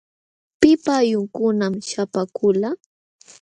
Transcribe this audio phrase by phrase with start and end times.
[0.59, 2.69] ¿Pipa aylllunkunam śhapaakulqa?